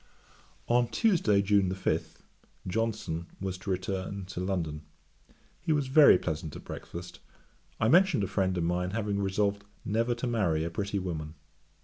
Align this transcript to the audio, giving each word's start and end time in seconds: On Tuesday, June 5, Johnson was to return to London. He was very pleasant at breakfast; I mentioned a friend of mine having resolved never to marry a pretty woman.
On 0.67 0.87
Tuesday, 0.87 1.43
June 1.43 1.71
5, 1.75 2.23
Johnson 2.65 3.27
was 3.39 3.55
to 3.59 3.69
return 3.69 4.25
to 4.25 4.39
London. 4.39 4.81
He 5.59 5.71
was 5.71 5.89
very 5.89 6.17
pleasant 6.17 6.55
at 6.55 6.63
breakfast; 6.63 7.19
I 7.79 7.87
mentioned 7.87 8.23
a 8.23 8.27
friend 8.27 8.57
of 8.57 8.63
mine 8.63 8.89
having 8.97 9.19
resolved 9.21 9.63
never 9.85 10.15
to 10.15 10.25
marry 10.25 10.63
a 10.63 10.71
pretty 10.71 10.97
woman. 10.97 11.35